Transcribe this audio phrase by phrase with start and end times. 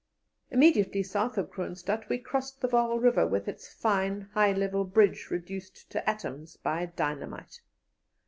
[0.49, 5.29] Immediately south of Kroonstadt we crossed the Vaal River, with its fine high level bridge
[5.29, 7.61] reduced to atoms by dynamite.